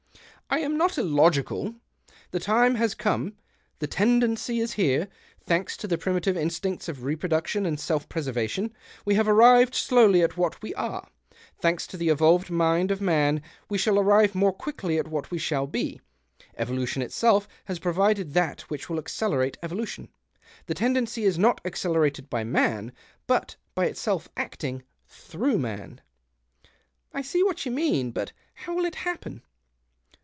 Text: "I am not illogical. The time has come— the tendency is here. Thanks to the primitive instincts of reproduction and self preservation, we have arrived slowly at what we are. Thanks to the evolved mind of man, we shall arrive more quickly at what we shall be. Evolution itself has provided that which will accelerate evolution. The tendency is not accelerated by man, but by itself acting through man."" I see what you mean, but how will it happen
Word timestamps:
"I 0.53 0.59
am 0.59 0.75
not 0.75 0.97
illogical. 0.97 1.75
The 2.31 2.39
time 2.41 2.75
has 2.75 2.93
come— 2.93 3.37
the 3.79 3.87
tendency 3.87 4.59
is 4.59 4.73
here. 4.73 5.07
Thanks 5.41 5.77
to 5.77 5.87
the 5.87 5.97
primitive 5.97 6.35
instincts 6.35 6.89
of 6.89 7.03
reproduction 7.05 7.65
and 7.65 7.79
self 7.79 8.09
preservation, 8.09 8.73
we 9.05 9.15
have 9.15 9.29
arrived 9.29 9.73
slowly 9.73 10.21
at 10.21 10.35
what 10.35 10.61
we 10.61 10.73
are. 10.75 11.07
Thanks 11.61 11.87
to 11.87 11.95
the 11.95 12.09
evolved 12.09 12.51
mind 12.51 12.91
of 12.91 12.99
man, 12.99 13.41
we 13.69 13.77
shall 13.77 13.97
arrive 13.97 14.35
more 14.35 14.51
quickly 14.51 14.97
at 14.99 15.07
what 15.07 15.31
we 15.31 15.37
shall 15.37 15.67
be. 15.67 16.01
Evolution 16.57 17.01
itself 17.01 17.47
has 17.63 17.79
provided 17.79 18.33
that 18.33 18.69
which 18.69 18.89
will 18.89 18.99
accelerate 18.99 19.57
evolution. 19.63 20.09
The 20.65 20.73
tendency 20.73 21.23
is 21.23 21.39
not 21.39 21.61
accelerated 21.63 22.29
by 22.29 22.43
man, 22.43 22.91
but 23.25 23.55
by 23.73 23.85
itself 23.85 24.27
acting 24.35 24.83
through 25.07 25.59
man."" 25.59 26.01
I 27.13 27.21
see 27.21 27.41
what 27.41 27.65
you 27.65 27.71
mean, 27.71 28.11
but 28.11 28.33
how 28.65 28.73
will 28.75 28.83
it 28.83 28.95
happen 28.95 29.43